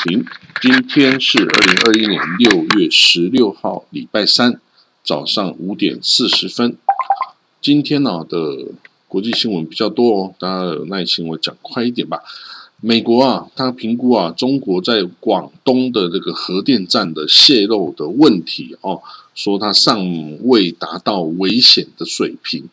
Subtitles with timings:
[0.00, 0.26] 是苏雨平。
[0.62, 4.60] 今天是二零二一年六月十六号，礼拜三
[5.04, 6.76] 早上五点四十分。
[7.60, 8.66] 今天呢的
[9.08, 12.22] 国际新闻比较多哦，大家有耐心，我讲快一点吧。
[12.82, 19.02] 美国啊，他评估啊，中国在广东的这个核电站的泄漏的问题哦，
[19.34, 22.70] 说它尚未达到危险的水平。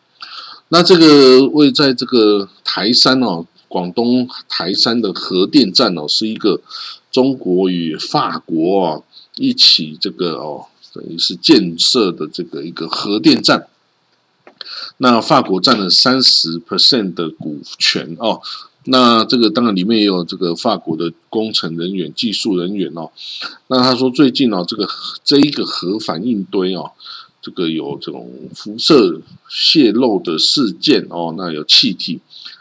[0.68, 3.46] 那这个位在这个台山哦。
[3.70, 6.62] 广东台山的核电站哦，是一个
[7.10, 13.68] 中国与法国一起这个哦，等于是建设的这个一个核电站。
[14.98, 18.40] 那法国占了三十 percent 的股权哦。
[18.84, 23.10] 那这个当然里面也有这个法国的工程人员、技术人员哦。
[23.66, 24.88] 那他说最近哦，这个
[25.24, 26.92] 这一个核反应堆哦，
[27.42, 32.20] 这个有这种辐射泄漏的事件哦，那有气体。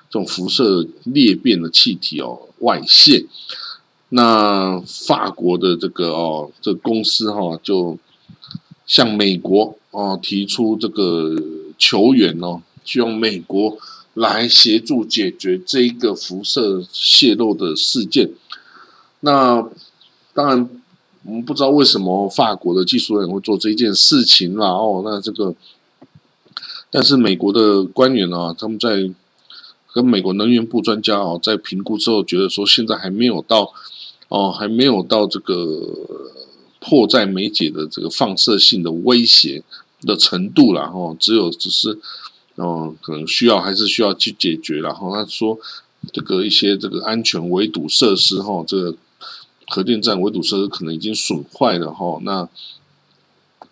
[0.09, 3.25] 这种辐射裂变的气体哦外泄，
[4.09, 7.97] 那法国的这个哦这公司哈就
[8.85, 11.35] 向美国哦提出这个
[11.77, 13.77] 求援哦，希望美国
[14.13, 18.31] 来协助解决这一个辐射泄漏的事件。
[19.19, 19.67] 那
[20.33, 20.69] 当然
[21.23, 25.53] 我们不知道为什么法国的技术人员会做这件事情啦哦，那这个
[26.89, 29.11] 但是美国的官员啊他们在。
[29.93, 33.73] 跟美国能源部专家哦，在评估之后，觉得说现在还没有到
[34.29, 36.31] 哦，还没有到这个
[36.79, 39.63] 迫在眉睫的这个放射性的威胁
[40.01, 41.15] 的程度了哈。
[41.19, 41.99] 只有只是
[42.55, 45.59] 哦，可能需要还是需要去解决然后他说
[46.11, 48.95] 这个一些这个安全围堵设施哈，这个
[49.67, 52.19] 核电站围堵设施可能已经损坏了哈。
[52.21, 52.49] 那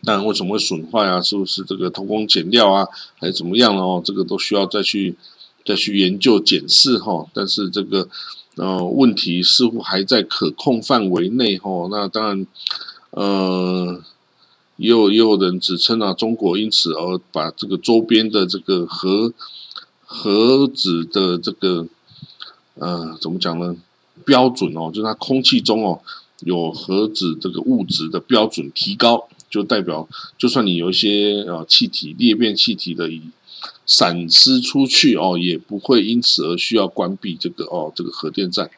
[0.01, 1.21] 那为什么会损坏啊？
[1.21, 2.87] 是不是这个偷工减料啊，
[3.19, 4.01] 还是怎么样了哦？
[4.03, 5.15] 这个都需要再去。
[5.67, 8.07] 再去研究检视哈，但是这个
[8.55, 11.87] 呃问题似乎还在可控范围内哈。
[11.91, 12.47] 那当然，
[13.11, 14.01] 呃，
[14.77, 19.33] 也有也有人指称啊，中国因此而把这个周边的这个核
[20.05, 21.87] 核子的这个
[22.75, 23.75] 呃怎么讲呢？
[24.25, 26.01] 标准哦，就是它空气中哦
[26.39, 33.09] 有核子这个物质的标准提高，就代表就算你有一些呃气体裂变气体的。
[33.85, 38.71] 散失出去哦，也不会因此而需要关闭这个哦这个核电站。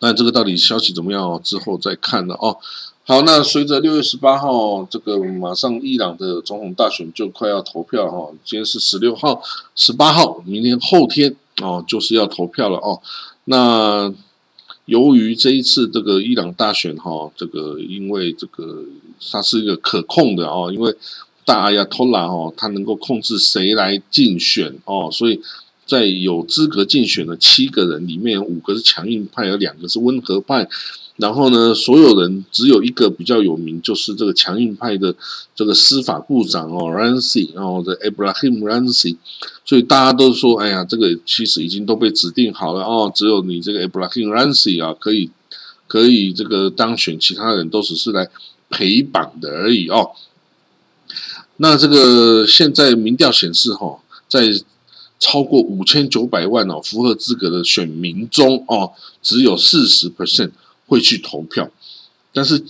[0.00, 1.40] 那这个到底消息怎么样？
[1.42, 2.58] 之后再看了哦。
[3.06, 9.42] 好，那随着六月十八号这个马上伊朗的总统大选就快要投票哈，今天是十六号、
[9.74, 13.00] 十八号，明天后天哦就是要投票了哦。
[13.44, 14.12] 那
[14.84, 18.84] 由于这一次这个伊朗大选哈，这个因为这个
[19.30, 20.96] 它是一个可控的哦，因为。
[21.44, 25.40] 大阿亚托拉哦，他能够控制谁来竞选哦，所以
[25.86, 30.68] 在有资格竞选的七个人里面，五个是强硬派，有两个是温和派。
[31.16, 35.14] 然后呢，所有人只有一个比较有名，就是这个强硬派的
[35.54, 39.16] 这个司法部长哦，Rancy 哦，这 Abraham Rancy。
[39.64, 45.30] 所以大家都说，哎呀，这个其实已经都被指定好了哦，只有你这个 Abraham Rancy 啊，可以
[45.86, 48.28] 可以这个当选，其他人都只是来
[48.68, 50.10] 陪绑的而已哦。
[51.56, 54.42] 那这个现在民调显示，哈，在
[55.20, 58.92] 超过五千九百万哦符合资格的选民中，哦，
[59.22, 60.50] 只有四十 percent
[60.86, 61.70] 会去投票。
[62.32, 62.62] 但是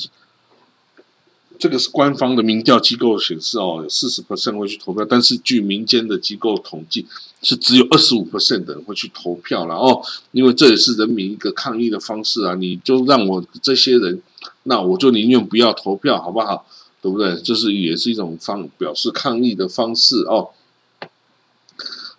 [1.58, 5.06] 这个是官方的民调机构显示，哦，有四十 percent 会去投票。
[5.08, 7.06] 但是据民间的机构统计，
[7.42, 10.02] 是只有二十五 percent 的人会去投票了哦。
[10.32, 12.54] 因为这也是人民一个抗议的方式啊！
[12.54, 14.20] 你就让我这些人，
[14.64, 16.66] 那我就宁愿不要投票，好不好？
[17.04, 17.36] 对不对？
[17.42, 20.48] 这是也是一种方表示抗议的方式哦。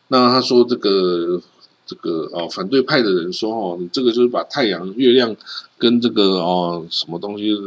[0.09, 1.41] 那他说这个
[1.87, 5.35] 这个哦，反对派的人说哦，你这个就是把太阳、月亮
[5.79, 7.57] 跟这个哦什么东西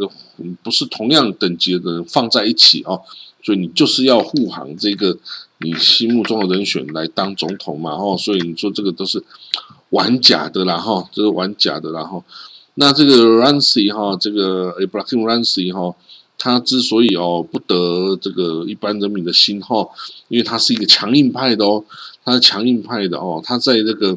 [0.63, 3.03] 不是同样等级的人放在一起哦，
[3.43, 5.19] 所以你就是要护航这个
[5.59, 9.25] 你心目中的人选来当总统嘛哦，所以你说这个都是
[9.91, 12.23] 玩假的啦哈，这是玩假的啦哈。
[12.75, 15.97] 那这个 Rancy 哈，这个 Abraham Rancy 哈。
[16.39, 19.89] 他之所以哦不得这个一般人民的心哈，
[20.29, 21.85] 因为他是一个强硬派的哦，
[22.25, 24.17] 他是强硬派的哦，他在这个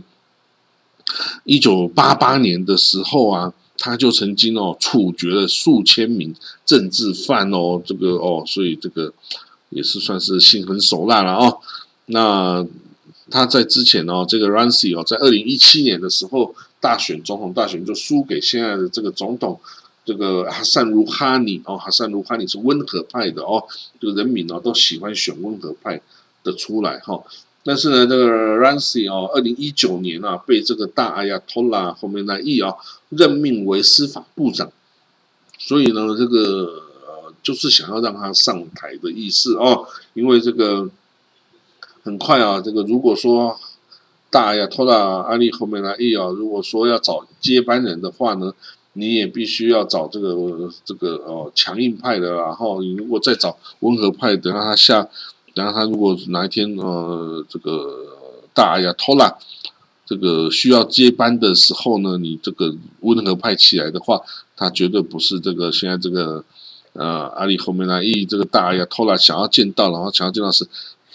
[1.43, 9.11] 一九八八年的时候啊，他就曾经哦处决了数千名政治犯哦，这个哦，所以这个
[9.69, 11.57] 也是算是心狠手辣了哦。
[12.05, 12.65] 那
[13.31, 19.59] 他在之前哦，这个 Rancy 哦，在二零一七年的时候大选总统大选就输给现在的这个总统，
[20.03, 23.65] 这个哈萨鲁哈尼哦，哈萨鲁哈尼是温和派的哦，
[23.99, 26.01] 这个人民哦都喜欢选温和派
[26.43, 27.23] 的出来哈。
[27.63, 28.25] 但是呢，这个
[28.57, 32.73] Rancy 哦，二零一九年啊，被这个大阿亚托拉后面那一啊
[33.09, 34.71] 任命为司法部长，
[35.59, 40.89] 所以呢，这个呃就是想要让他上台的意思哦，因为这个
[42.01, 43.59] 很快啊，这个如果说
[44.31, 48.55] 大阿亚托拉阿利后面那一啊，如果说要找接班人的话呢，
[48.93, 50.35] 你也必须要找这个
[50.85, 55.09] 这个呃强硬派的，然后你如果再找温和派，的让他下。
[55.53, 58.05] 然后他如果哪一天呃这个
[58.53, 59.37] 大呀托拉
[60.05, 64.21] 这个需要接班的时候呢，你这个温和派起来的话，
[64.55, 66.45] 他绝对不是这个现在这个
[66.93, 70.65] 呃阿里后面那一这个大呀托拉想要见到，然后想要见到是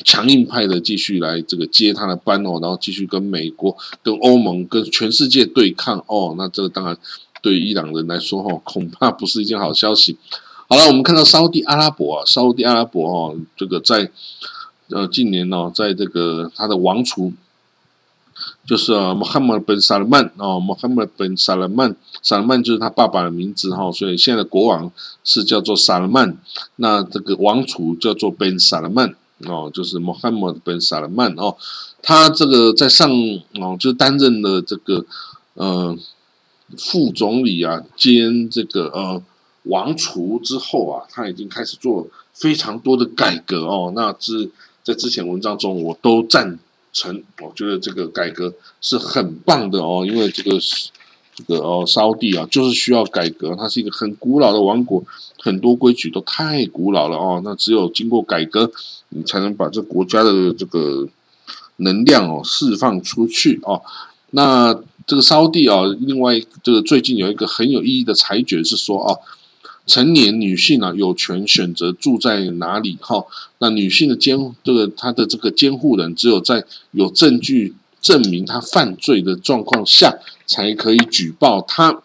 [0.05, 6.99] 强硬派的继续来这个接他的班哦，然后继续跟美国、跟欧盟、跟全世界对抗哦，那这个当然
[7.46, 10.19] 对伊朗人来说哈，恐怕不是一件好消息。
[10.69, 14.10] 好了，我们看到沙地阿拉伯啊，沙地阿拉伯哦，这个在
[14.90, 17.32] 呃近年呢，在这个他的王储
[18.66, 24.90] 就是啊，穆罕默德本萨勒曼哦，穆罕默德本萨勒曼，萨勒曼就是他爸爸的名字哈，所以现在的国王
[25.22, 26.37] 是叫做萨勒曼，
[26.75, 29.14] 那这个王储叫做本萨勒曼
[29.46, 31.56] 哦，就是穆罕默德本萨勒曼哦，
[32.02, 33.08] 他这个在上
[33.60, 35.06] 哦，就担任了这个
[35.54, 35.96] 呃
[36.78, 39.22] 副总理啊，兼这个呃。
[39.68, 43.92] 王储之后啊，他已经开始做非常多的改革哦。
[43.96, 44.48] 那之
[44.84, 46.60] 在之前文章中，我都赞
[46.92, 50.06] 成，我觉得这个改革是很棒的哦。
[50.06, 50.90] 因为这个是
[51.34, 53.56] 这个哦，沙地啊，就是需要改革。
[53.56, 55.02] 它是一个很古老的王国，
[55.40, 57.40] 很多规矩都太古老了哦。
[57.42, 58.70] 那只有经过改革，
[59.08, 61.08] 你才能把这国家的这个
[61.78, 63.82] 能量哦释放出去哦。
[64.30, 69.19] 那这个沙地啊，另外这个最近有一个很有意义的裁决是说啊。
[69.87, 72.99] 成年女性啊，有权选择住在哪里？
[73.00, 73.25] 哈，
[73.61, 82.03] 那女性的监这个她的这个监护人，只有在有证据证明她犯罪的状况下，才可以举报她。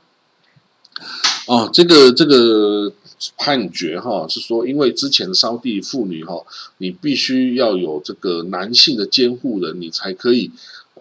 [1.48, 2.94] 哦，这个这个
[3.36, 6.44] 判决哈，是说因为之前的烧地妇女哈，
[6.78, 10.52] 你必须要有这个男性的监护人，你才可以。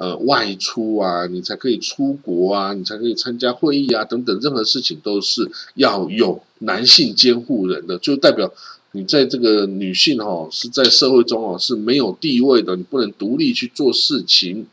[0.01, 8.51] 呃，外出啊，你才可以出国啊，你才可以参加会议啊，等等，任何事情都是要有男性监护人的，就代表
[8.93, 14.69] 你在这个女性哈是在社会中哦是没有地位的，你不能独立去做事情。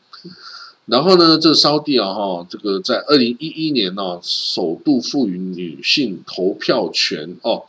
[0.86, 7.66] 然后呢，这个沙地啊哈，这个在二零一一年呢，首度赋予女性投票权哦。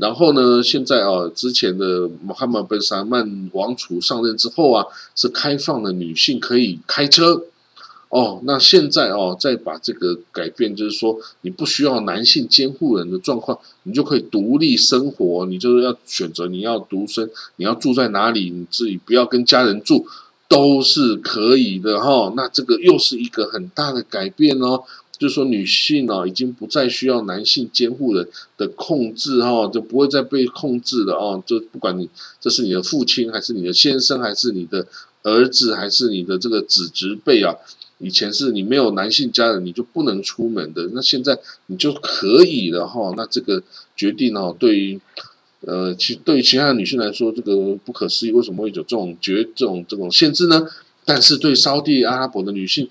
[0.00, 0.62] 然后呢？
[0.62, 7.44] 现在啊，之前的穆罕默德本萨曼王储上任之后啊，是开放了女性可以开车
[8.08, 8.40] 哦。
[8.44, 15.44] 那现在哦，再把这个改变，就是说你不需要男性监护人的状况，你就可以独立生活。
[15.44, 20.06] 你就是要选择你要独生，你要住在哪里，你自己不要跟家人住，
[20.48, 22.32] 都是可以的哈。
[22.34, 24.84] 那这个又是一个很大的改变哦。
[25.20, 31.42] 就是说，女性哦，已经不再需要男性监护人的控制哈，就不会再被控制了哦。
[31.46, 32.08] 就不管你
[32.40, 34.86] 这是你的父亲，还是你的先生，还是你的
[35.22, 37.54] 儿子，还是你的这个子侄辈啊，
[37.98, 40.88] 以前是你没有男性家人，你就不能出门的。
[40.94, 43.12] 那现在你就可以了哈。
[43.14, 43.62] 那这个
[43.94, 44.98] 决定哦，对于
[45.60, 47.54] 呃，其对于其他的女性来说，这个
[47.84, 50.66] 不可思议，为什么会有这种绝这种这种限制呢？
[51.04, 52.88] 但是对沙地阿拉伯的女性。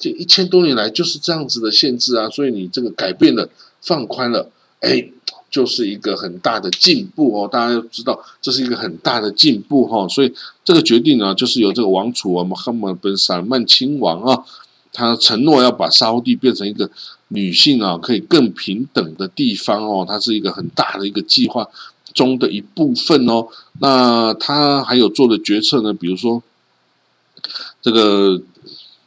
[0.00, 3.48] 这一千多年来就是这样子的限制啊，所以你这个改变了、
[3.80, 4.50] 放宽了，
[4.80, 5.10] 哎，
[5.48, 7.48] 就是一个很大的进步哦。
[7.50, 10.08] 大家要知道，这是一个很大的进步哈。
[10.08, 14.44] 所以这个决定呢，就是由这个王储啊，穆罕默本萨曼亲王啊，
[14.92, 16.90] 他承诺要把沙地变成一个
[17.28, 20.04] 女性啊可以更平等的地方哦。
[20.06, 21.68] 它是一个很大的一个计划
[22.12, 23.46] 中的一部分哦。
[23.78, 26.42] 那他还有做的决策呢，比如说
[27.80, 28.42] 这个。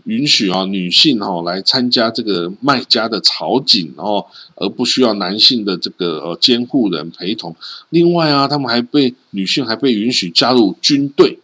[0.09, 4.25] 允许啊女性哈来参加这个卖家的草井哦，
[4.55, 7.55] 而不需要男性的这个呃监护人陪同。
[7.89, 11.37] 另外啊，他们还被女性还被允许加入军队，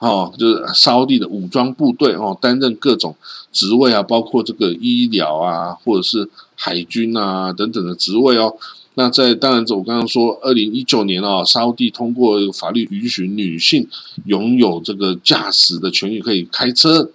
[0.00, 3.14] 哦，就是沙地的武装部队哦，担任各种
[3.52, 8.56] 职位啊，包括这个医疗啊，或者是海军啊等等的职位哦。
[8.94, 13.86] 那在当然，我刚刚说，二零一九年啊，沙地通过法律允许女性
[14.26, 17.12] 拥有这个驾驶的权利，可以开车。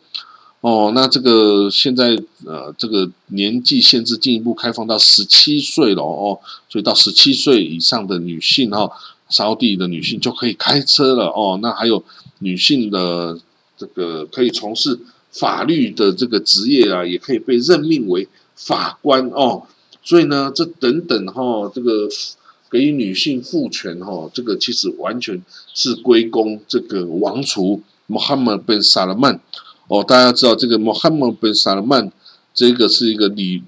[0.66, 8.90] 哦，那这个现在呃，这个年纪限制进一步开放到十七岁了哦，所以到十七岁以上的女性哈，
[9.30, 11.60] 沙地的女性就可以开车了哦。
[11.62, 12.04] 那还有
[12.40, 13.40] 女性的
[13.78, 19.68] 这个可以从事法律的这个职业啊，也可以被任命为法官哦。
[20.02, 22.10] 所以呢，这等等哈，这个
[22.72, 25.44] 给予女性赋权哈，这个其实完全
[25.76, 29.40] 是归功这个王储穆罕默德本萨勒曼
[29.88, 30.04] 哦。
[30.04, 32.12] 大家知道这个穆罕默德本萨勒曼，
[32.54, 33.62] 这个是一个你。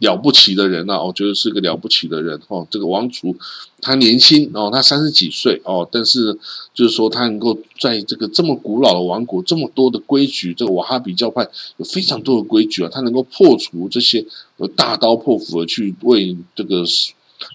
[0.00, 2.64] 了不起的人啊，我觉得是个了不起的人哦。
[2.70, 3.34] 这个王储，
[3.80, 6.38] 他年轻哦，他三十几岁哦，但是
[6.72, 11.48] 就是说他能够在这个这么古老的王国，这么多的规矩，这个瓦哈比教派
[11.78, 14.24] 有非常多的规矩啊，他能够破除这些，
[14.58, 16.84] 呃大刀破斧的去为这个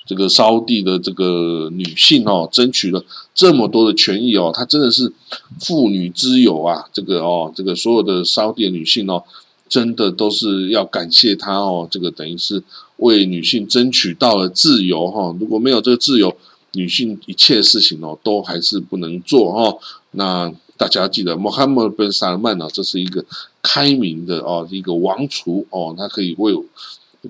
[0.05, 5.11] 这个烧地的这个女性哦，争取了这么多的权益哦，她真的是
[5.59, 9.23] 妇女之友啊，这个哦，这个所有的烧地的女性哦。
[9.69, 12.61] 真的都是要感谢她哦，这个等于是
[12.97, 15.35] 为女性争取到了自由哈。
[15.39, 16.37] 如果没有这个自由，
[16.73, 19.79] 女性一切事情哦都还是不能做哈。
[20.11, 23.25] 那大家记得，穆罕默德本萨勒曼呢，这是一个
[23.63, 26.53] 开明的哦，一个王储哦，他可以为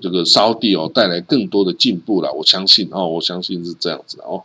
[0.00, 2.32] 这个沙地哦带来更多的进步了。
[2.32, 4.42] 我相信哦，我相信是这样子哦。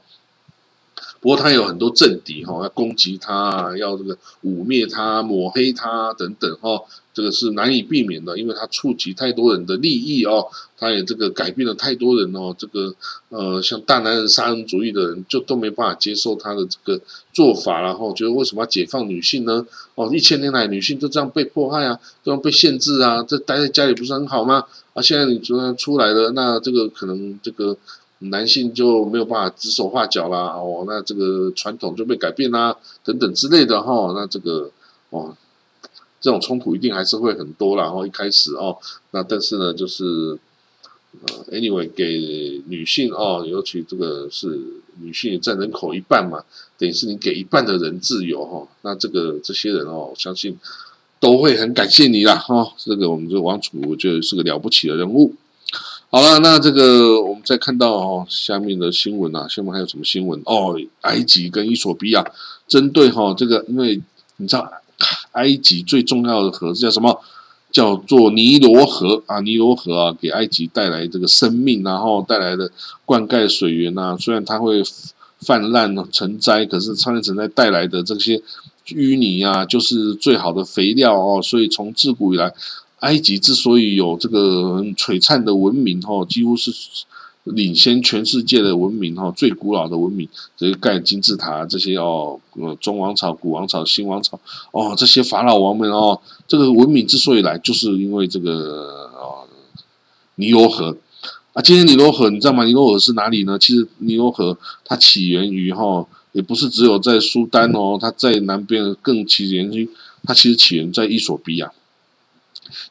[1.21, 6.83] 不过他有很多政敌哈，要攻击他，要这个污蔑他、抹黑他等等哈。
[7.11, 12.95] 这个是难以避免的，因为他触及太多人的利益哦，他也这个改变了太多人哦，这个
[13.27, 17.01] 呃，像大男人杀人主义的人就都没办法接受他的这个
[17.33, 19.67] 做法，然后觉得为什么要解放女性呢？
[19.95, 24.63] 哦，一千年来女性都这样被迫害啊，这样被限制啊，这待在家里不是很好吗？
[24.99, 27.77] 啊，现在你突然出来了，那这个可能这个
[28.19, 34.71] 男性就没有办法指手画脚啦，哦，那这个传统就被改变啦，等等之类的哈，那这个
[35.09, 35.35] 哦。
[36.21, 38.77] 这种冲突一定还是会很多然后一开始哦，
[39.11, 40.37] 那但是呢，就是
[41.21, 44.59] 呃，anyway，给女性哦，尤其这个是
[44.99, 46.43] 女性占人口一半嘛，
[46.77, 50.59] 等于是你给一半的人自由哈，那这个这些人哦，相信
[51.19, 52.73] 都会很感谢你啦哈。
[52.77, 55.35] 这个我们这王楚，我觉得是个了不起的人物。
[56.09, 60.75] 好了，那这个我们再看到哦，下面的新闻啊，下面还有什么新闻哦？
[61.01, 62.25] 埃及跟伊索比亚
[62.67, 64.01] 针对哈这个，因为
[64.38, 64.71] 你知道。
[65.31, 67.21] 埃及最重要的河是叫什么？
[67.71, 69.39] 叫做尼罗河啊！
[69.39, 72.69] 尼罗河啊，给埃及带来这个生命，然后带来的
[73.05, 74.17] 灌溉水源啊。
[74.19, 74.83] 虽然它会
[75.39, 78.41] 泛滥成灾，可是泛滥成灾带来的这些
[78.88, 81.41] 淤泥啊，就是最好的肥料哦。
[81.41, 82.53] 所以从自古以来，
[83.00, 86.71] 埃及之所以有这个璀璨的文明哦，几乎是。
[87.45, 92.39] 领先全世界的文明哈，最古老的文明，这个盖金字塔这些哦，
[92.79, 94.39] 中王朝、古王朝、新王朝
[94.71, 99.48] 哦，这些法老王们哦，这个文明之所以来，就是因为这个哦，
[100.36, 100.95] 尼罗河
[101.53, 101.62] 啊。
[101.63, 102.65] 今天尼罗河你知道吗？
[102.65, 103.57] 尼罗河是哪里呢？
[103.57, 104.55] 其实尼罗河
[104.86, 109.89] 它起源于哈，也不是只有在苏丹哦，它在南边更起源于，
[110.24, 111.71] 它其实起源在伊索比亚。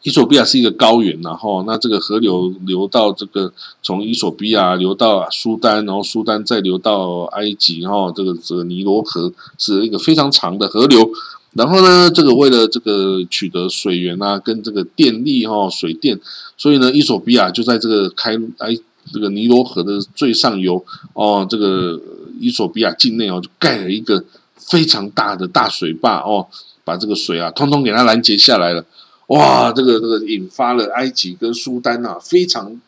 [0.02, 11.09] 伊索比亚是一个高原，然后那这个河流流到这个从伊索比亚流到苏丹，然后苏丹再流到埃及，然后这个这个尼罗河是一个非常长的河流。
[11.52, 16.21] 然后呢，这个为了这个取得水源啊，跟这个电力哈水电，
[16.57, 18.76] 所以呢，伊索比亚就在这个开埃
[19.12, 22.00] 这个尼罗河的最上游哦，这个
[22.40, 24.24] 伊索比亚境内哦，就盖了一个
[24.56, 26.46] 非常大的大水坝哦，
[26.84, 28.84] 把这个水啊通通给它拦截下来了。
[29.28, 32.80] 哇，这个这个引发了埃及跟苏丹啊非常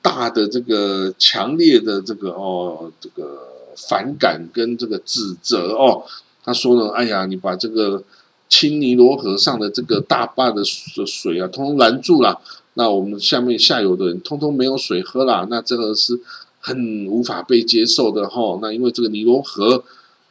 [0.00, 3.38] 大的这个强烈的这个哦这个
[3.76, 6.04] 反感跟这个指责哦。
[6.42, 8.02] 他说呢，哎呀，你把这个
[8.48, 12.40] 青尼罗河上的这个大坝的水啊，通通拦住了，
[12.74, 16.20] 那我们下面下游的人通通没有水喝了，那这个是
[16.60, 18.58] 很无法被接受的哈。
[18.60, 19.84] 那因为这个尼罗河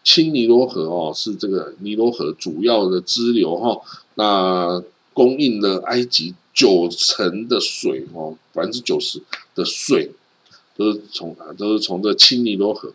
[0.03, 3.81] 青尼罗河哦，是这个尼罗河主要的支流哈，
[4.15, 4.83] 那。
[5.15, 9.21] 供应了埃及九成的水哦，百分之九十
[9.53, 10.11] 的水
[10.75, 12.91] 都是从，都是从这青尼罗河。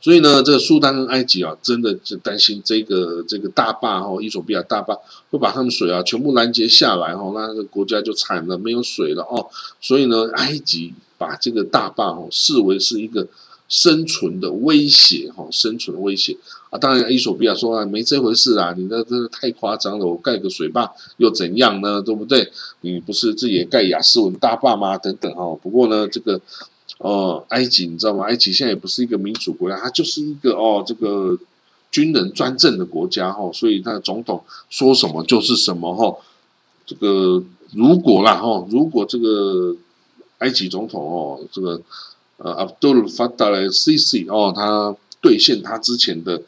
[0.00, 4.98] 所以呢，这个苏丹跟埃及啊，真的就担心这个这个大坝哈，伊索比亚大坝
[5.30, 9.48] 会把他们水啊全部拦截下来哈，那个国家就惨了，没有水了哦。
[9.80, 13.26] 所以呢，埃及把这个大坝哦视为是一个。
[13.68, 16.36] 生存的威胁，哈，生存的威胁
[16.70, 16.78] 啊！
[16.78, 22.00] 当然，伊索比亚说啊，没这回事啊，你那真的太夸张了，我盖个水坝又怎样呢？
[22.00, 22.52] 对不对？
[22.82, 24.96] 你不是自己也盖雅斯文大坝吗？
[24.98, 25.58] 等等哈。
[25.60, 26.40] 不过呢，这个
[26.98, 28.24] 呃，埃及你知道吗？
[28.24, 31.38] 埃及现在也不是一个民主国家，它就是一个哦，这个
[31.90, 36.16] 军人专政的国家哈，所以它的总统说什么就是什么哈。
[36.86, 39.76] 这个如果啦哈，如果这个
[40.38, 41.82] 埃及总统哦，这个。
[42.38, 46.42] 呃，Abdul Fattah Sisi 哦，他兑现他之前的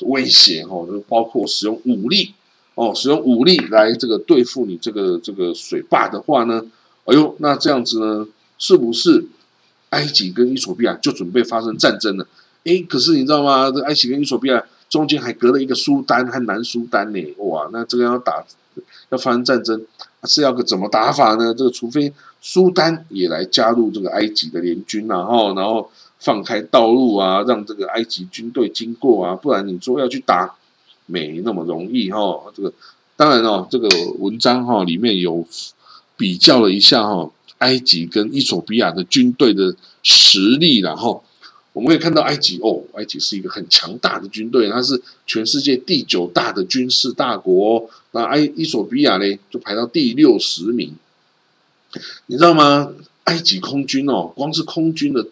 [0.00, 2.32] 威胁哦，就包括使用武力
[2.74, 6.64] 哦，使用武力来这个对付你这个这个水坝的话呢，
[7.04, 8.26] 哎呦，那这样子呢，
[8.56, 9.26] 是不是
[9.90, 12.26] 埃及跟伊索比亚就准备发生战争了？
[12.64, 13.70] 哎，可是你知道吗？
[13.70, 18.44] 这埃及跟伊索比亚中间还隔了一个苏丹和南苏丹呢，哇，那这个要打
[19.10, 19.84] 要发生战争
[20.24, 21.54] 是要个怎么打法呢？
[21.54, 30.54] 这个除非苏丹也来加入这个埃及的联军啊，后然后放开道路啊，让这个埃及军队经过啊，不然你说要去打。
[31.10, 32.70] 没那么容易哈，这个
[33.16, 35.46] 当然哦，这个文章哈里面有
[36.18, 41.24] 比较了一下哈，埃及跟伊索比亚的军队的实力，然后
[41.72, 50.94] 我们可以看到埃及哦，埃及是一个很强大的军队，它是全世界第九大的军事大国，那埃伊索比亚呢就排到第六十名，
[52.26, 52.92] 你知道吗？
[53.24, 55.26] 埃及空军哦，光是空军的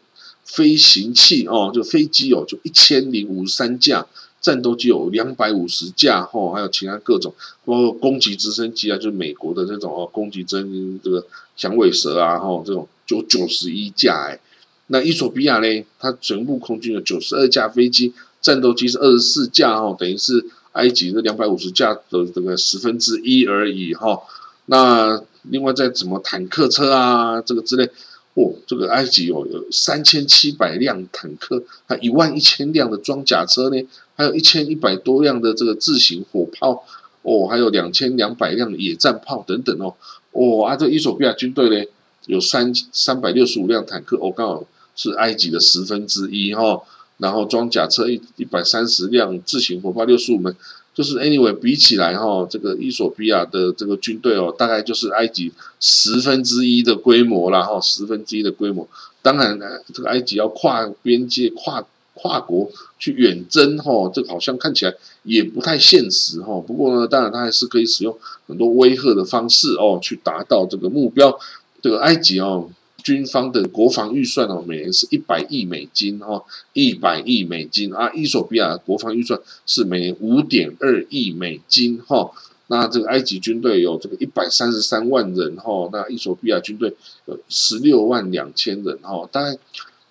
[0.45, 4.07] 飞行器哦，就飞机哦，就一千零五十三架。
[4.47, 7.35] 战斗机有两百五十架，吼，还有其他各种，
[7.65, 11.27] 包括攻击直升机啊，就是美国的这种哦，攻击针这个
[11.57, 14.39] 响尾蛇啊，吼，这种就九十一架，哎，
[14.87, 24.23] 那伊索比亚呢，它全部空军有九十二架飞机，战斗机是二十四架，吼，等于是埃及的两百五十架的这个十分之一而已，哈，
[24.67, 27.91] 那另外在什么坦克车啊，这个之类。
[28.39, 33.83] 哦，这个埃及哦，有三千七百辆坦克，还一万一千辆的装甲车呢，
[34.17, 36.85] 还有一千一百多辆的这个自行火炮，
[37.23, 39.95] 哦，还有两千两百辆野战炮等等哦，
[40.33, 41.87] 哦啊，这伊索比亚军队呢，
[42.27, 44.65] 有三三百六十五辆坦克，哦，刚好
[44.97, 46.83] 是埃及的十分之一哈，
[47.19, 50.57] 然后装甲车一一百三十辆，自行火炮六十五门。
[50.95, 58.89] 就是 anyway 比起来哈，这个伊索比亚的这个军队哦，大概就是埃及十分之一的规模啦哈，十分之一的规模。
[59.21, 59.61] 当然，
[59.93, 61.85] 这个埃及要跨边界、跨
[62.17, 66.61] 跨国去远征哈，这个好像看起来也不太现实哈。
[66.67, 71.39] 不过呢，当然它还是可以使用很多威吓的方式哦，去达到这个目标。
[71.81, 72.69] 这个埃及哦。
[73.05, 78.11] 军方的国防预算哦，每年是一百亿美金哦，一百亿美金啊。
[78.13, 82.33] 伊索比亚国防预算是每年五点二亿美金哈。
[82.67, 89.57] 那这个埃及军队有这个一百三十三万人哈，那伊索比亚军队有十六万两千人哈，大概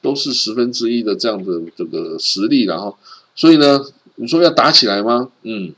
[0.06, 2.96] 都是十分之一的这样的这个实力然后，
[3.34, 3.84] 所以呢，
[4.18, 5.30] 你说要打起来吗？
[5.42, 5.74] 嗯，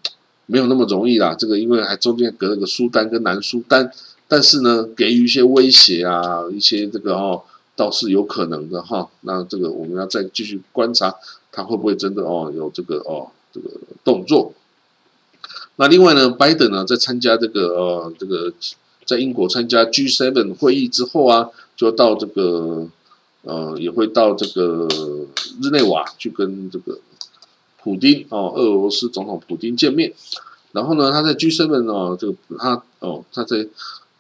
[0.48, 1.34] 没有那么容易啦。
[1.34, 3.90] 这个因为还中间隔了个苏丹跟南苏丹。
[4.28, 7.44] 但是呢，给予一些威胁啊，一些这个哦，
[7.78, 9.08] 倒是有可能的哈。
[9.22, 11.16] 那这个我们要再继续观察，
[11.54, 13.70] 他会不会真的哦有这个哦这个
[14.04, 14.52] 动作。
[15.78, 18.52] 那另外呢，拜登呢在参加这个呃这个
[19.06, 22.90] 在英国参加 G7 会议之后啊，就到这个
[23.48, 24.88] 呃也会到这个
[25.64, 27.00] 日内瓦去跟这个
[27.82, 30.14] 普京哦俄罗斯总统普京见面。
[30.74, 33.68] 然后呢，他在 G7 哦这个他哦他在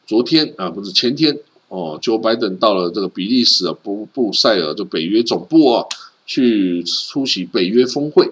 [0.07, 5.85] 昨天啊，不是前天哦，Joe Biden 到了这个比利时啊布布塞尔就北约总部啊，
[6.25, 8.31] 去出席北约峰会。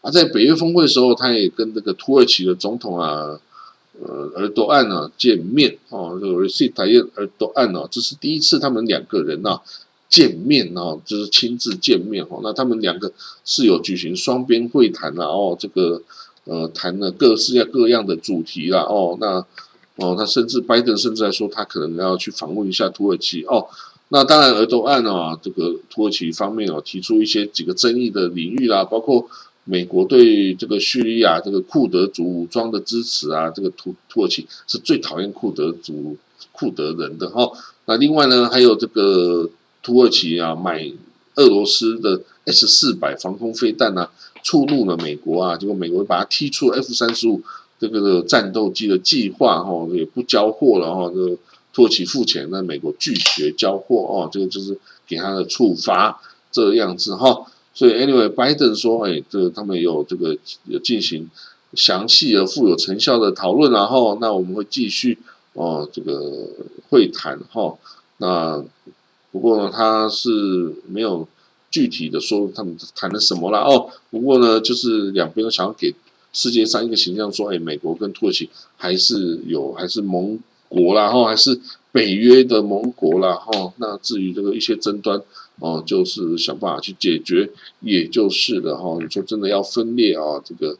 [0.00, 3.38] 啊，在北约峰会的时候，他也跟这个土耳其的总统啊，
[4.00, 9.60] 呃，尔多安啊见面哦，这个 Recep Tayyip 尔多安哦，这是第一次他们两个人呐
[10.10, 12.40] 见面哦，就是亲自见面哦。
[12.42, 13.10] 那他们两个
[13.46, 16.02] 是有举行双边会谈啊，哦，这个
[16.44, 19.46] 呃谈了各式各样的主题啦哦，那。
[19.96, 23.66] 哦，他甚至拜登甚至还说他可能要去访问一下土耳其哦。
[24.08, 29.28] 那当然，俄都案啊，这个土耳其方面哦提出一些几个争议的领域啦，包括
[29.64, 36.16] 美国对这个叙利亚这个库德族武装的支持啊，这个土土耳其是最讨厌库德族
[36.52, 37.50] 库德人的哈。
[37.84, 39.50] 那另外呢，还有这个
[39.82, 40.90] 土耳其啊买
[41.36, 44.10] 俄罗斯的 S 四百防空飞弹啊，
[44.42, 47.42] 触怒了美国啊，结果美国把它踢出 F 三十五。
[47.80, 51.38] 这个战斗机的计划哈也不交货了哈，这
[51.72, 56.20] 土耳其付钱，那美国拒绝交货哦，这个就是给他的处罚
[56.52, 57.46] 这样子哈。
[57.72, 61.30] 所以 anyway，拜登说，哎，这他们有这个有进行
[61.72, 65.16] 详细而富有成效的讨论，然后那我们会继续
[65.54, 66.50] 哦这个
[66.90, 67.78] 会谈哈。
[68.18, 68.62] 那
[69.32, 71.28] 不过呢，他是没有
[71.70, 73.90] 具体的说他们谈了什么了哦。
[74.10, 75.94] 不过呢，就是两边都想要给。
[76.32, 80.38] 世界上一个形象说，哎，美国跟土耳其还是有，还是盟
[80.68, 83.72] 国啦，哈，还是北约的盟国啦，哈。
[83.78, 85.20] 那至于这个一些争端，
[85.58, 88.96] 哦，就是想办法去解决，也就是了，哈。
[89.02, 90.78] 你说真的要分裂啊，这个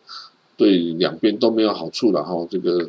[0.56, 2.46] 对两边都没有好处了，哈。
[2.48, 2.88] 这个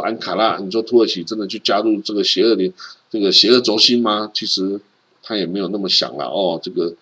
[0.00, 2.72] 安卡拉，你说土耳其真的去加入这个邪恶联，
[3.10, 4.30] 这个邪恶轴心吗？
[4.32, 4.80] 其实
[5.30, 6.94] 他也没有那么想了，哦，这个。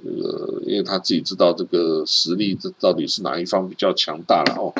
[0.00, 4.72] 呃，因为他自己知道这个实力，这到底是哪一方比较强大了哦。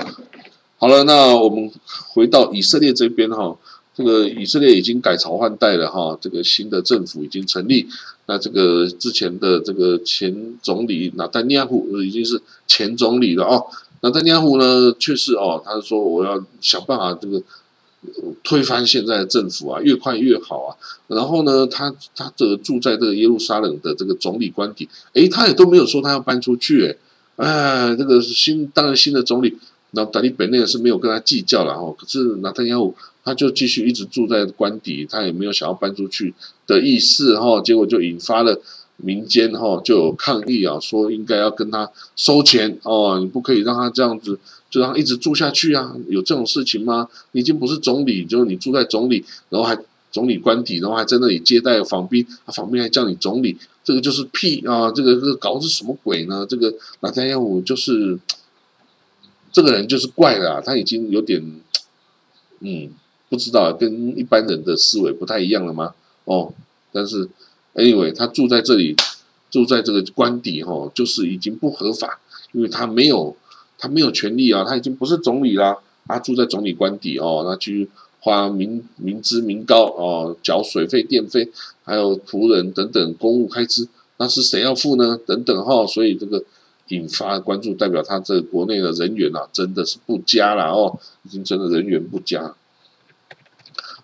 [0.79, 1.73] 好了，那我们
[2.15, 3.59] 回到以色列这边哈，
[3.97, 7.89] 这个以色列已经改朝换代了哈，这个新的政府已经成立。
[8.27, 13.67] 那这个之前的这个前总理纳丹尼亚胡已经是前总理了哦。
[14.03, 17.43] 纳丹尼亚胡呢，确实哦，他说我要想办法这个
[18.45, 20.77] 推翻现在的政府啊，越快越好啊。
[21.07, 26.99] 然后呢，他他这个住在这个耶路撒冷的这个总理官邸，诶，他也都没有说他要搬出去，诶，
[27.37, 29.59] 哎，这个新当然新的总理。
[29.91, 36.35] 那达利本内是没有跟他计较了哈，可是纳坦亚胡他就继续一直住在官邸，他也没有想要搬出去
[36.67, 38.61] 的意思哈，结果就引发了
[38.99, 44.39] 民间哈就有抗议啊，说应该要跟他收钱哦，你不可以让他这样子
[44.71, 47.09] 就让他一直住下去啊，有这种事情吗？
[47.33, 49.79] 你已经不是总理，就是你住在总理，然后还
[50.13, 56.47] 总理官邸，然后还在那里接待访宾，访宾还叫你总理，这个就是屁啊，这个这个搞的是什么鬼呢？
[56.49, 58.19] 这个纳坦亚胡就是。
[59.51, 61.43] 这个人就是怪的，他已经有点，
[62.61, 62.91] 嗯，
[63.31, 65.95] 不知道跟一般人的思维不太一样了吗？
[66.27, 66.53] 哦，
[66.93, 67.31] 但是
[67.75, 68.97] ，anyway，他住在这里，
[69.51, 72.21] 住在这个官邸哈，就是已经不合法，
[72.53, 73.37] 因为他没有，
[73.79, 77.89] 他没有权利啊，他已经不是总理啦，他住在总理官邸哦，那去
[78.21, 81.51] 花民民脂民膏哦，缴水费、电费，
[81.85, 85.19] 还有仆人等等公务开支，那是谁要付呢？
[85.27, 86.45] 等等哈，所以这个。
[86.91, 92.55] 引发关注，代表他这个国内的人员啊，真的是不佳了哦，已经真的人员不佳。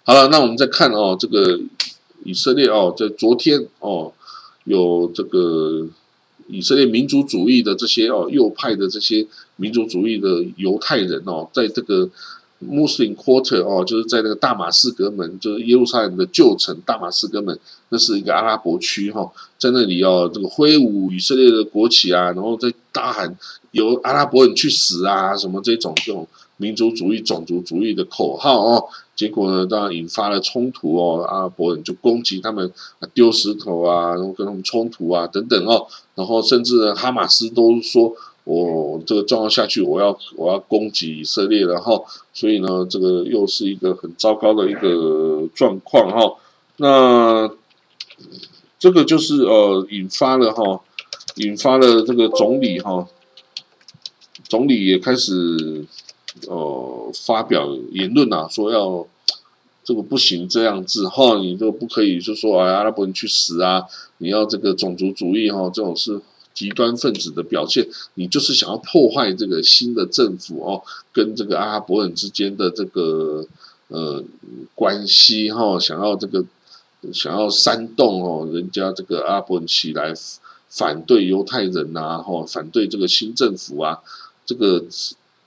[0.02, 1.58] 好了，那我们再看哦，这个
[2.24, 4.12] 以色列哦，在昨天哦，
[4.64, 5.86] 有这个
[6.48, 12.10] 以色列民族主义的这些哦右派的这些民族主义的犹太人哦，在这个。
[12.66, 17.58] Muslim Quarter 哦，就是在那个大马士革门，就是耶路撒冷的旧城大马士革门，
[17.90, 23.36] 那是一个阿拉伯区哈，在那里哦，这个挥舞以色列的国旗啊，然后在大喊
[23.72, 32.72] “由阿拉伯人去死啊”什么这种这种民族主义、种族主义的口号哦，结果呢，当然引发了冲突哦，阿拉伯人就攻击他们，
[33.14, 38.14] 丢石头啊，然后跟他们冲突啊等等哦，然后甚至哈马斯都说。
[38.46, 46.36] 我这个状况下去，我要我要攻击以色列，然后所以呢，这个又是一个很糟糕的一个状况哈。
[46.76, 47.50] 那
[48.78, 50.82] 这个就是呃，引发了哈，
[51.36, 53.08] 引发了这个总理哈，
[54.46, 55.86] 总理也开始
[56.46, 59.06] 呃发表言论啊，说要
[59.84, 63.84] 这个不行这样子哈，你这个不可以就说哎阿拉伯人去死啊，
[64.18, 66.20] 你要这个种族主义哈，这种是。
[66.54, 73.44] 极端分子的表现，你就是想要破坏这个新的政府哦，跟这个阿拉伯人之间的这个
[73.88, 74.22] 呃
[74.76, 76.44] 关系哈，想要这个
[77.12, 80.14] 想要煽动哦，人家这个阿拉伯人起来
[80.68, 83.98] 反对犹太人呐，哈，反对这个新政府啊，
[84.46, 84.84] 这个。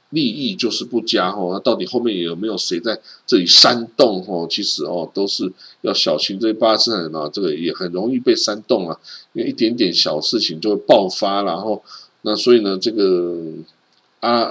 [0.09, 4.47] 利益就是不佳哦，那到底后面有没有谁在这里煽动哦？
[4.49, 8.97] 其实哦，都是要小心这些巴基斯坦人啊，这个也很容易被煽动啊，
[9.33, 11.83] 因为一点点小事情就会爆发，然后
[12.21, 13.35] 那所以呢，这个
[14.21, 14.49] 啊，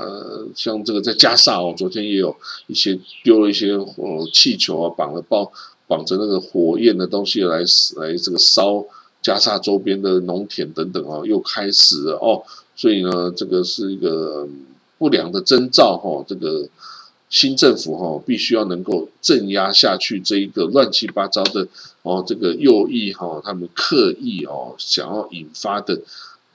[0.55, 5.51] 像这个在加沙哦，昨天也有一些丢了一些呃气球啊，绑了爆
[5.87, 7.61] 绑着那个火焰的东西来
[7.97, 8.85] 来这个烧
[9.23, 12.43] 加沙周边的农田等等哦，又开始了哦，
[12.77, 14.47] 所以呢，这个是一个。
[14.99, 16.69] 不良的征兆，哈，这个
[17.29, 21.69] 新政府哈，必须要能够镇压下去这一个乱七八糟的
[22.03, 26.01] 哦，这个右翼哈，他们刻意哦想要引发的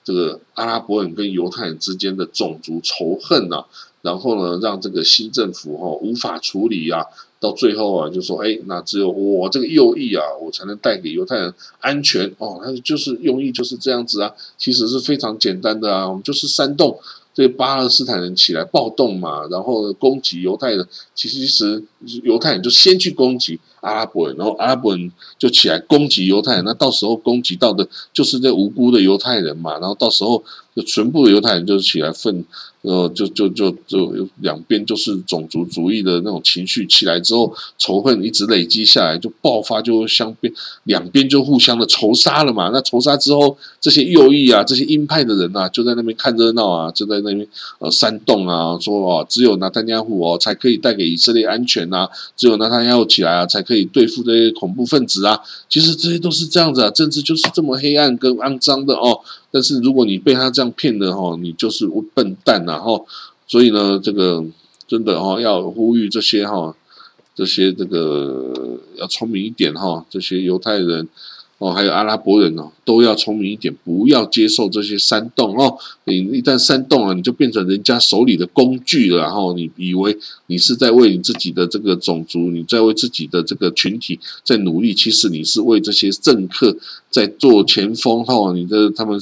[0.03, 3.65] 这个阿拉伯人跟犹太人之间的种族仇恨呐，
[4.01, 7.05] 然后呢，让这个新政府哈无法处理啊，
[7.39, 16.99] 到最后啊，就说哎，那只有我这个右翼啊，我才能带给犹太人安全哦，他就是用意就是这样子啊，其实是非常简单的啊，我们就是煽动。
[17.33, 20.87] 这巴勒斯坦人起来暴动嘛，然后攻击犹太人。
[21.15, 26.65] 其实，其实犹太人就先去攻击阿拉伯人，然后阿拉伯人就起来攻击犹太人。
[26.65, 29.79] 那到时候攻击到的就是这无辜的犹太人嘛。
[29.79, 30.43] 然后到时候
[30.75, 32.45] 就全部的犹太人就起来愤。
[32.81, 40.51] 呃，就就就就两边就是种族主义的那种情绪起来之后，仇恨一直累积下来，就爆发，就相边
[40.85, 42.71] 两边就互相的仇杀了嘛。
[42.73, 55.39] 那仇杀之后，这些右翼啊，这些鹰派的人啊，就在那边看热闹啊，就在那边呃煽动啊，说哦，只有拿丹加户哦才可以带给以色列安全呐，只有拿丹加户起来啊，才可以对付这些恐怖分子啊。
[55.69, 59.19] 其实这些都是这样子啊，政治就是这么黑暗跟肮脏的哦。
[59.51, 63.03] 但是如果你被他这样骗的哈，你就是笨蛋了哈，
[63.47, 64.43] 所以呢，这个
[64.87, 66.75] 真的哈要呼吁这些哈，
[67.35, 71.09] 这些这个要聪明一点哈，这些犹太人
[71.61, 75.77] 哦，还有阿拉伯人哦，都要聪明一点，不要接受这些煽动哦。
[76.05, 79.19] 你一旦煽动了，你就变成人家手里的工具了。
[79.19, 86.75] 然后你以为你是在为你自己的这个种族，你在为自己的这个群体在努力，其实你是为这些政客
[87.11, 88.25] 在做前锋。
[88.25, 89.19] 哈，你的他们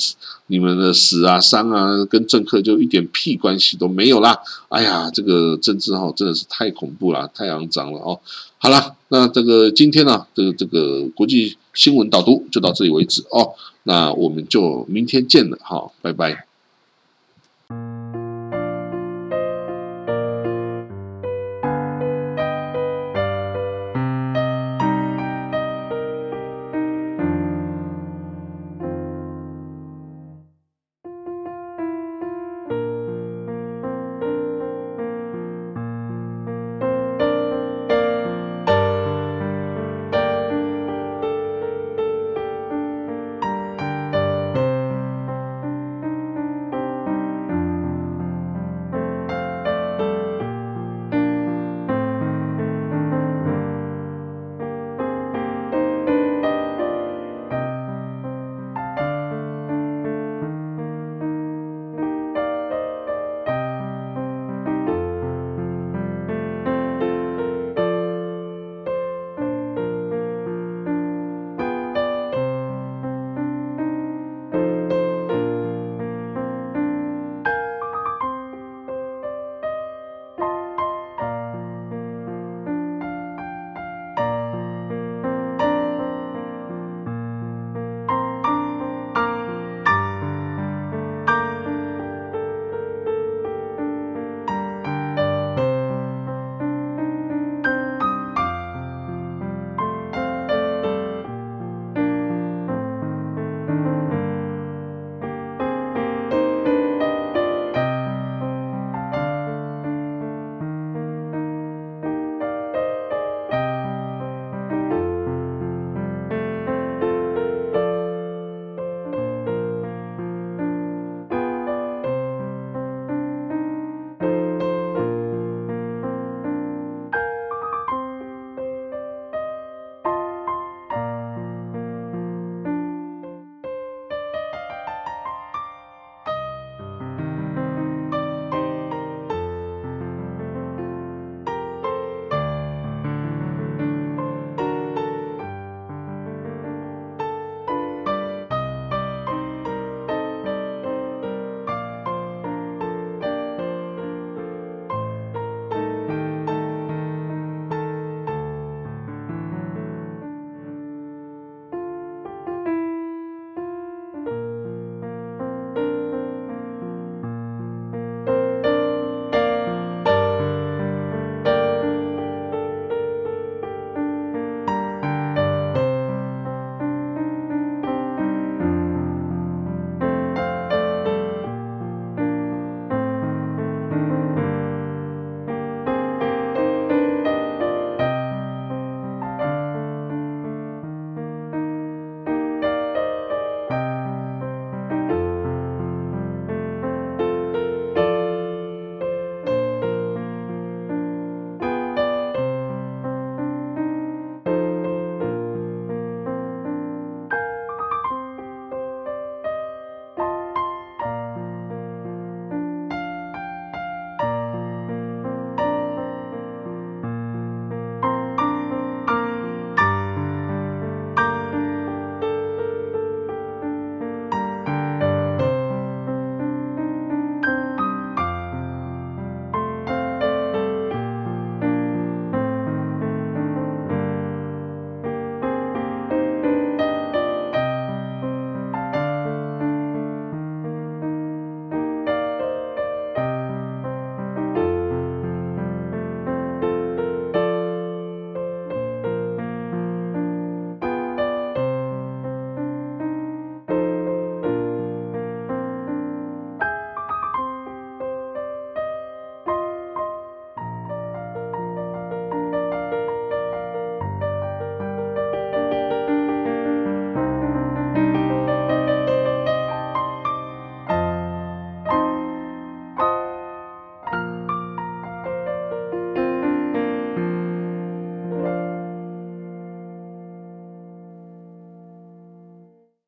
[0.52, 4.40] 你们的死啊伤啊，跟政客就一点屁关系都没有啦。
[4.70, 8.20] 哎呀，这个政治哈真的是太恐怖了，太肮脏了哦。
[8.58, 13.54] 好了，那这个今天呢，这个这个国际新闻导读就到这里为止哦。
[13.84, 16.49] 那我们就明天见了，好，拜拜。